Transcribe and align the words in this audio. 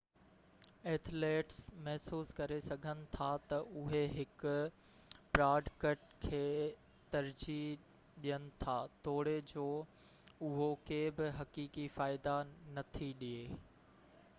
athletes 0.91 1.57
محسوس 1.87 2.31
ڪري 2.39 2.55
سگھن 2.67 3.03
ٿا 3.17 3.27
ته 3.51 3.59
اهي 3.81 3.99
هڪ 4.15 4.55
پراڊڪٽ 5.35 6.09
کي 6.25 6.41
ترجيح 7.17 7.85
ڏين 8.25 8.49
ٿا 8.65 8.77
توڙي 9.09 9.37
جو 9.55 9.69
اهو 10.51 10.73
ڪي 10.91 11.01
به 11.21 11.33
حقيقي 11.43 11.87
فائدا 12.01 12.39
نٿي 12.79 13.15
ڏئي 13.25 13.49